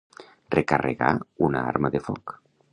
Recarregar 0.55 1.11
una 1.49 1.63
arma 1.75 1.95
de 1.97 2.05
foc. 2.11 2.39